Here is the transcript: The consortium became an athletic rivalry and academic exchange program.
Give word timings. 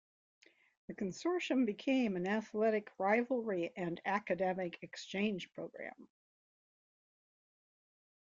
The 0.87 0.95
consortium 0.95 1.67
became 1.67 2.15
an 2.15 2.25
athletic 2.25 2.89
rivalry 2.97 3.71
and 3.77 4.01
academic 4.03 4.79
exchange 4.81 5.53
program. 5.53 6.07